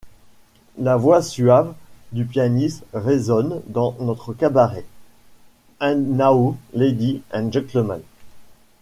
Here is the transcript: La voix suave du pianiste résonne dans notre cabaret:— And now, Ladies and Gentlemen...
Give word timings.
La 0.79 0.97
voix 0.97 1.21
suave 1.21 1.75
du 2.11 2.25
pianiste 2.25 2.83
résonne 2.91 3.61
dans 3.67 3.95
notre 3.99 4.33
cabaret:— 4.33 4.83
And 5.79 6.17
now, 6.17 6.57
Ladies 6.73 7.21
and 7.31 7.51
Gentlemen... 7.51 8.01